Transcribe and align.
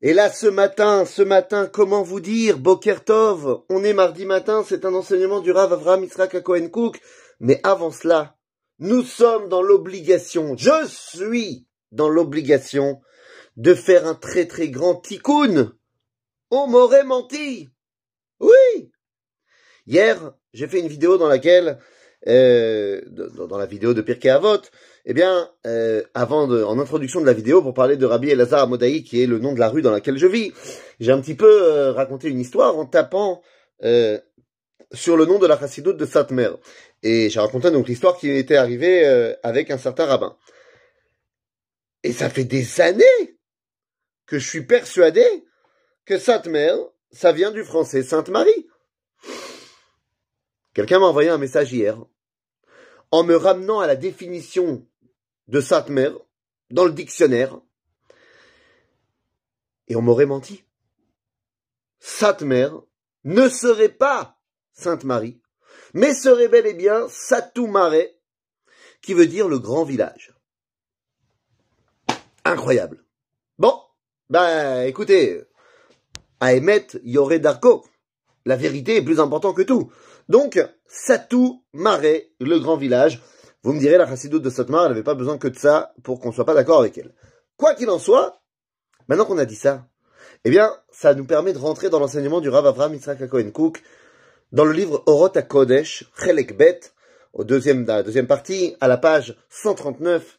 Et 0.00 0.14
là, 0.14 0.30
ce 0.30 0.46
matin, 0.46 1.04
ce 1.04 1.20
matin, 1.20 1.66
comment 1.66 2.02
vous 2.02 2.20
dire, 2.20 2.58
Boker 2.58 3.04
Tov, 3.04 3.64
on 3.68 3.84
est 3.84 3.92
mardi 3.92 4.24
matin, 4.24 4.64
c'est 4.66 4.86
un 4.86 4.94
enseignement 4.94 5.40
du 5.40 5.52
Rav 5.52 5.74
Avram 5.74 6.02
Yitzhak 6.02 6.42
Cohen 6.42 6.68
Cook, 6.70 7.02
mais 7.38 7.60
avant 7.62 7.90
cela, 7.90 8.38
nous 8.78 9.02
sommes 9.02 9.50
dans 9.50 9.60
l'obligation, 9.60 10.56
je 10.56 10.86
suis 10.86 11.66
dans 11.90 12.08
l'obligation 12.08 13.02
de 13.58 13.74
faire 13.74 14.06
un 14.06 14.14
très 14.14 14.46
très 14.46 14.70
grand 14.70 14.94
tikkun. 14.94 15.74
On 16.50 16.68
m'aurait 16.68 17.04
menti. 17.04 17.68
Oui. 18.40 18.90
Hier, 19.86 20.32
j'ai 20.54 20.66
fait 20.66 20.80
une 20.80 20.88
vidéo 20.88 21.18
dans 21.18 21.28
laquelle, 21.28 21.78
euh, 22.28 23.00
dans, 23.48 23.58
la 23.58 23.66
vidéo 23.66 23.94
de 23.94 24.00
Pirkei 24.00 24.30
Avot, 24.30 24.60
eh 25.04 25.14
bien, 25.14 25.50
euh, 25.66 26.02
avant 26.14 26.46
de, 26.46 26.62
en 26.62 26.78
introduction 26.78 27.20
de 27.20 27.26
la 27.26 27.32
vidéo, 27.32 27.62
pour 27.62 27.74
parler 27.74 27.96
de 27.96 28.06
Rabbi 28.06 28.30
Elazar 28.30 28.62
Amodaï, 28.62 29.02
qui 29.02 29.22
est 29.22 29.26
le 29.26 29.38
nom 29.38 29.52
de 29.52 29.58
la 29.58 29.68
rue 29.68 29.82
dans 29.82 29.90
laquelle 29.90 30.18
je 30.18 30.26
vis, 30.26 30.52
j'ai 31.00 31.10
un 31.10 31.20
petit 31.20 31.34
peu 31.34 31.62
euh, 31.62 31.92
raconté 31.92 32.28
une 32.28 32.38
histoire 32.38 32.76
en 32.78 32.86
tapant 32.86 33.42
euh, 33.82 34.18
sur 34.92 35.16
le 35.16 35.26
nom 35.26 35.38
de 35.38 35.46
la 35.46 35.58
chassidoute 35.58 35.96
de 35.96 36.06
Satmer. 36.06 36.50
Et 37.02 37.30
j'ai 37.30 37.40
raconté 37.40 37.70
donc 37.70 37.88
l'histoire 37.88 38.16
qui 38.16 38.30
était 38.30 38.56
arrivée 38.56 39.04
avec 39.42 39.72
un 39.72 39.78
certain 39.78 40.04
rabbin. 40.04 40.36
Et 42.04 42.12
ça 42.12 42.30
fait 42.30 42.44
des 42.44 42.80
années 42.80 43.38
que 44.26 44.38
je 44.38 44.48
suis 44.48 44.64
persuadé 44.64 45.24
que 46.04 46.18
Satmer, 46.18 46.74
ça 47.10 47.32
vient 47.32 47.50
du 47.50 47.64
français 47.64 48.04
Sainte-Marie. 48.04 48.68
Quelqu'un 50.74 51.00
m'a 51.00 51.06
envoyé 51.06 51.28
un 51.28 51.38
message 51.38 51.72
hier 51.72 51.98
en 53.12 53.24
me 53.24 53.36
ramenant 53.36 53.80
à 53.80 53.86
la 53.86 53.94
définition 53.94 54.86
de 55.46 55.60
Satmer 55.60 56.10
dans 56.70 56.86
le 56.86 56.92
dictionnaire. 56.92 57.60
Et 59.86 59.96
on 59.96 60.02
m'aurait 60.02 60.26
menti. 60.26 60.64
Satmer 62.00 62.70
ne 63.24 63.48
serait 63.48 63.90
pas 63.90 64.40
Sainte 64.72 65.04
Marie, 65.04 65.40
mais 65.92 66.14
serait 66.14 66.48
bel 66.48 66.66
et 66.66 66.74
bien 66.74 67.06
Satumare, 67.08 68.06
qui 69.02 69.12
veut 69.14 69.26
dire 69.26 69.48
le 69.48 69.58
grand 69.58 69.84
village. 69.84 70.34
Incroyable. 72.44 73.04
Bon, 73.58 73.78
ben 74.30 74.84
écoutez, 74.84 75.42
à 76.40 76.54
émettre, 76.54 76.96
il 77.04 77.12
y 77.12 77.18
aurait 77.18 77.38
Darko. 77.38 77.84
La 78.46 78.56
vérité 78.56 78.96
est 78.96 79.04
plus 79.04 79.20
importante 79.20 79.56
que 79.56 79.62
tout. 79.62 79.92
Donc, 80.28 80.58
Satou 80.86 81.64
Marais, 81.72 82.30
le 82.40 82.58
grand 82.58 82.76
village, 82.76 83.22
vous 83.62 83.72
me 83.72 83.78
direz, 83.78 83.96
la 83.96 84.06
chassidoute 84.06 84.42
de 84.42 84.50
Satmar, 84.50 84.84
elle 84.84 84.90
n'avait 84.90 85.02
pas 85.02 85.14
besoin 85.14 85.38
que 85.38 85.48
de 85.48 85.56
ça 85.56 85.94
pour 86.02 86.20
qu'on 86.20 86.32
soit 86.32 86.44
pas 86.44 86.54
d'accord 86.54 86.80
avec 86.80 86.98
elle. 86.98 87.14
Quoi 87.56 87.74
qu'il 87.74 87.90
en 87.90 87.98
soit, 87.98 88.42
maintenant 89.08 89.24
qu'on 89.24 89.38
a 89.38 89.44
dit 89.44 89.56
ça, 89.56 89.86
eh 90.44 90.50
bien, 90.50 90.72
ça 90.90 91.14
nous 91.14 91.24
permet 91.24 91.52
de 91.52 91.58
rentrer 91.58 91.88
dans 91.88 92.00
l'enseignement 92.00 92.40
du 92.40 92.48
Rav 92.48 92.66
Avram 92.66 92.94
Yitzhak 92.94 93.28
Cohen 93.28 93.50
Cook, 93.50 93.82
dans 94.50 94.64
le 94.64 94.72
livre 94.72 95.02
Orot 95.06 95.36
HaKodesh, 95.36 96.10
Chelek 96.18 96.56
Bet, 96.56 96.80
au 97.32 97.44
deuxième, 97.44 97.86
partie, 98.26 98.76
à 98.80 98.88
la 98.88 98.98
page 98.98 99.36
139. 99.48 100.38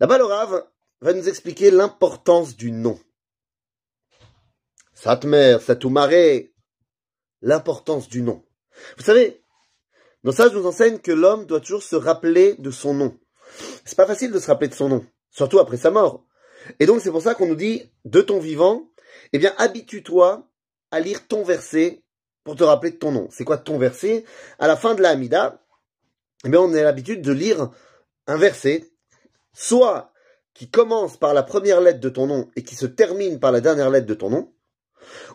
Là-bas, 0.00 0.18
le 0.18 0.24
Rav 0.24 0.64
va 1.00 1.12
nous 1.12 1.28
expliquer 1.28 1.70
l'importance 1.70 2.56
du 2.56 2.72
nom. 2.72 2.98
Satmer, 4.92 5.58
Satumare, 5.60 6.42
l'importance 7.42 8.08
du 8.08 8.22
nom. 8.22 8.42
Vous 8.96 9.04
savez, 9.04 9.42
nos 10.24 10.32
sages 10.32 10.52
nous 10.52 10.66
enseignent 10.66 10.98
que 10.98 11.12
l'homme 11.12 11.46
doit 11.46 11.60
toujours 11.60 11.82
se 11.82 11.96
rappeler 11.96 12.54
de 12.58 12.70
son 12.70 12.94
nom. 12.94 13.18
C'est 13.84 13.96
pas 13.96 14.06
facile 14.06 14.32
de 14.32 14.38
se 14.38 14.46
rappeler 14.48 14.68
de 14.68 14.74
son 14.74 14.88
nom, 14.88 15.06
surtout 15.30 15.58
après 15.58 15.76
sa 15.76 15.90
mort. 15.90 16.24
Et 16.80 16.86
donc 16.86 17.00
c'est 17.00 17.10
pour 17.10 17.22
ça 17.22 17.34
qu'on 17.34 17.46
nous 17.46 17.54
dit, 17.54 17.90
de 18.04 18.20
ton 18.20 18.40
vivant, 18.40 18.90
eh 19.32 19.38
bien 19.38 19.54
habitue-toi 19.58 20.48
à 20.90 21.00
lire 21.00 21.26
ton 21.28 21.42
verset 21.42 22.02
pour 22.44 22.56
te 22.56 22.64
rappeler 22.64 22.92
de 22.92 22.96
ton 22.96 23.12
nom. 23.12 23.28
C'est 23.30 23.44
quoi 23.44 23.58
ton 23.58 23.78
verset? 23.78 24.24
À 24.58 24.66
la 24.66 24.76
fin 24.76 24.94
de 24.94 25.02
la 25.02 25.10
Hamida, 25.10 25.62
eh 26.44 26.48
bien 26.48 26.60
on 26.60 26.72
a 26.74 26.82
l'habitude 26.82 27.22
de 27.22 27.32
lire 27.32 27.70
un 28.26 28.36
verset, 28.36 28.84
soit 29.52 30.12
qui 30.54 30.70
commence 30.70 31.16
par 31.16 31.34
la 31.34 31.42
première 31.42 31.80
lettre 31.80 32.00
de 32.00 32.08
ton 32.08 32.26
nom 32.26 32.48
et 32.56 32.62
qui 32.62 32.76
se 32.76 32.86
termine 32.86 33.38
par 33.38 33.52
la 33.52 33.60
dernière 33.60 33.90
lettre 33.90 34.06
de 34.06 34.14
ton 34.14 34.30
nom, 34.30 34.52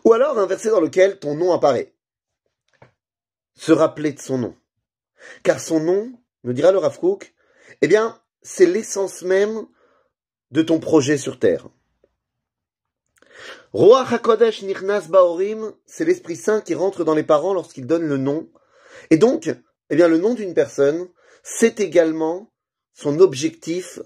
ou 0.04 0.12
alors 0.12 0.38
un 0.38 0.46
verset 0.46 0.70
dans 0.70 0.80
lequel 0.80 1.18
ton 1.18 1.34
nom 1.34 1.52
apparaît. 1.52 1.94
Se 3.62 3.70
rappeler 3.70 4.12
de 4.12 4.18
son 4.18 4.38
nom. 4.38 4.56
Car 5.44 5.60
son 5.60 5.78
nom, 5.78 6.12
nous 6.42 6.52
dira 6.52 6.72
le 6.72 6.78
Rav 6.78 6.98
eh 7.80 7.86
bien, 7.86 8.20
c'est 8.42 8.66
l'essence 8.66 9.22
même 9.22 9.68
de 10.50 10.62
ton 10.62 10.80
projet 10.80 11.16
sur 11.16 11.38
terre. 11.38 11.68
Roi 13.72 14.04
HaKodesh 14.04 14.62
Nirnas 14.62 15.06
Baorim, 15.08 15.74
c'est 15.86 16.04
l'Esprit 16.04 16.34
Saint 16.34 16.60
qui 16.60 16.74
rentre 16.74 17.04
dans 17.04 17.14
les 17.14 17.22
parents 17.22 17.54
lorsqu'il 17.54 17.86
donne 17.86 18.02
le 18.08 18.16
nom. 18.16 18.50
Et 19.10 19.16
donc, 19.16 19.48
eh 19.90 19.94
bien, 19.94 20.08
le 20.08 20.18
nom 20.18 20.34
d'une 20.34 20.54
personne, 20.54 21.08
c'est 21.44 21.78
également 21.78 22.50
son 22.92 23.20
objectif, 23.20 24.00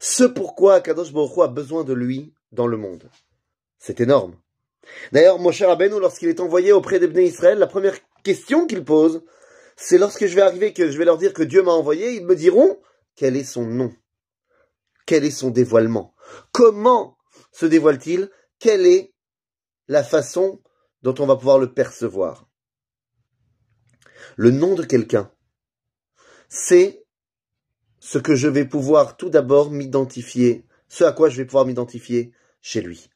ce 0.00 0.24
pourquoi 0.24 0.80
Kadosh 0.80 1.12
Baruch 1.12 1.36
a 1.42 1.48
besoin 1.48 1.84
de 1.84 1.92
lui 1.92 2.32
dans 2.50 2.66
le 2.66 2.78
monde. 2.78 3.10
C'est 3.78 4.00
énorme. 4.00 4.38
D'ailleurs, 5.12 5.38
Moshe 5.38 5.60
Rabbeinu, 5.60 6.00
lorsqu'il 6.00 6.30
est 6.30 6.40
envoyé 6.40 6.72
auprès 6.72 6.98
des 6.98 7.24
Israël, 7.24 7.58
la 7.58 7.66
première 7.66 7.98
question 8.22 8.66
qu'il 8.66 8.84
pose, 8.84 9.24
c'est 9.76 9.98
lorsque 9.98 10.26
je 10.26 10.34
vais 10.34 10.42
arriver 10.42 10.72
que 10.72 10.90
je 10.90 10.98
vais 10.98 11.04
leur 11.04 11.18
dire 11.18 11.32
que 11.32 11.42
Dieu 11.42 11.62
m'a 11.62 11.72
envoyé, 11.72 12.12
ils 12.12 12.24
me 12.24 12.36
diront 12.36 12.80
quel 13.16 13.36
est 13.36 13.44
son 13.44 13.66
nom, 13.66 13.92
quel 15.06 15.24
est 15.24 15.30
son 15.30 15.50
dévoilement, 15.50 16.14
comment 16.52 17.18
se 17.52 17.66
dévoile-t-il, 17.66 18.30
quelle 18.58 18.86
est 18.86 19.12
la 19.88 20.04
façon 20.04 20.62
dont 21.02 21.14
on 21.18 21.26
va 21.26 21.36
pouvoir 21.36 21.58
le 21.58 21.72
percevoir? 21.72 22.48
Le 24.36 24.50
nom 24.50 24.74
de 24.74 24.84
quelqu'un, 24.84 25.30
c'est 26.48 27.04
ce 27.98 28.18
que 28.18 28.34
je 28.34 28.48
vais 28.48 28.64
pouvoir 28.64 29.16
tout 29.16 29.30
d'abord 29.30 29.70
m'identifier, 29.70 30.66
ce 30.88 31.04
à 31.04 31.12
quoi 31.12 31.28
je 31.28 31.36
vais 31.36 31.44
pouvoir 31.44 31.66
m'identifier 31.66 32.32
chez 32.60 32.80
lui. 32.80 33.11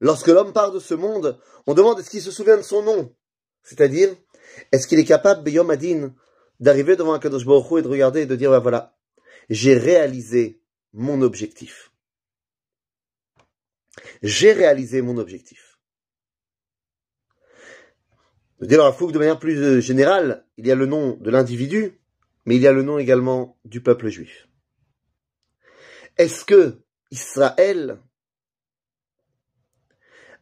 Lorsque 0.00 0.28
l'homme 0.28 0.52
part 0.52 0.72
de 0.72 0.80
ce 0.80 0.94
monde, 0.94 1.38
on 1.66 1.74
demande 1.74 1.98
est-ce 1.98 2.10
qu'il 2.10 2.22
se 2.22 2.30
souvient 2.30 2.56
de 2.56 2.62
son 2.62 2.82
nom, 2.82 3.14
c'est-à-dire 3.62 4.14
est-ce 4.72 4.86
qu'il 4.86 4.98
est 4.98 5.04
capable, 5.04 5.42
Beyom 5.42 5.70
Adin, 5.70 6.14
d'arriver 6.60 6.96
devant 6.96 7.14
un 7.14 7.18
Kadosh 7.18 7.44
Baruch 7.44 7.80
et 7.80 7.82
de 7.82 7.88
regarder 7.88 8.22
et 8.22 8.26
de 8.26 8.36
dire, 8.36 8.60
voilà, 8.60 8.96
j'ai 9.48 9.76
réalisé 9.76 10.60
mon 10.92 11.22
objectif. 11.22 11.92
J'ai 14.22 14.52
réalisé 14.52 15.02
mon 15.02 15.18
objectif. 15.18 15.78
De 18.60 18.66
dire 18.66 18.82
la 18.82 18.92
fougue 18.92 19.12
de 19.12 19.18
manière 19.18 19.38
plus 19.38 19.58
euh, 19.58 19.80
générale, 19.80 20.46
il 20.56 20.66
y 20.66 20.72
a 20.72 20.74
le 20.74 20.86
nom 20.86 21.16
de 21.20 21.30
l'individu, 21.30 22.00
mais 22.46 22.56
il 22.56 22.62
y 22.62 22.66
a 22.66 22.72
le 22.72 22.82
nom 22.82 22.98
également 22.98 23.58
du 23.64 23.82
peuple 23.82 24.08
juif. 24.08 24.48
Est-ce 26.16 26.44
que 26.44 26.80
Israël 27.10 27.98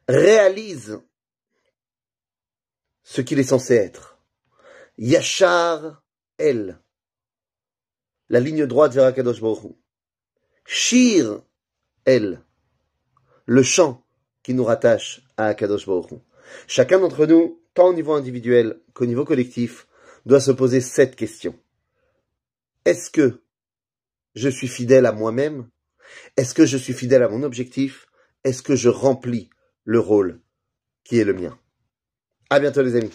réalise 0.09 1.01
ce 3.03 3.21
qu'il 3.21 3.39
est 3.39 3.45
censé 3.45 3.75
être. 3.75 4.19
Yachar 4.99 6.03
El, 6.39 6.79
la 8.29 8.41
ligne 8.41 8.67
droite 8.67 8.95
vers 8.95 9.05
Akadosh 9.05 9.41
Baruch 9.41 9.77
Shir 10.65 11.43
El, 12.05 12.41
le 13.47 13.63
chant 13.63 14.05
qui 14.43 14.55
nous 14.55 14.65
rattache 14.65 15.23
à 15.37 15.47
Akadosh 15.47 15.87
Baruch 15.87 16.21
Chacun 16.67 17.01
d'entre 17.01 17.27
nous, 17.27 17.61
tant 17.75 17.89
au 17.89 17.95
niveau 17.95 18.13
individuel 18.13 18.81
qu'au 18.93 19.07
niveau 19.07 19.25
collectif, 19.25 19.87
doit 20.27 20.41
se 20.41 20.51
poser 20.51 20.81
cette 20.81 21.17
question. 21.17 21.59
Est-ce 22.85 23.11
que 23.11 23.43
je 24.35 24.49
suis 24.49 24.69
fidèle 24.69 25.07
à 25.07 25.13
moi-même? 25.13 25.69
Est-ce 26.37 26.55
que 26.55 26.67
je 26.67 26.77
suis 26.77 26.93
fidèle 26.93 27.23
à 27.23 27.29
mon 27.29 27.43
objectif? 27.43 28.07
Est-ce 28.45 28.63
que 28.63 28.77
je 28.77 28.89
remplis 28.89 29.51
le 29.85 30.01
rôle 30.01 30.41
qui 31.05 31.19
est 31.19 31.25
le 31.25 31.35
mien 31.35 31.57
à 32.51 32.61
bientôt 32.61 32.83
les 32.83 32.97
amis. 32.97 33.11